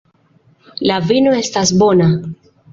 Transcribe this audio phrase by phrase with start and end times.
[0.93, 2.11] La vino estas bona.